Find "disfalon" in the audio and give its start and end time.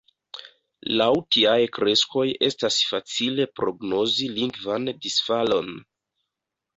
5.05-5.69